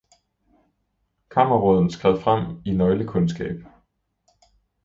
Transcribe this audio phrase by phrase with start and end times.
[1.29, 3.55] Kammerråden skred frem i nøglekundskab.